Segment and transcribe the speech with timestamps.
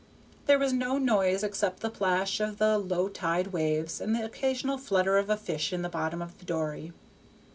[0.47, 4.79] There was no noise except the plash of the low tide waves and the occasional
[4.79, 6.91] flutter of a fish in the bottom of the dory.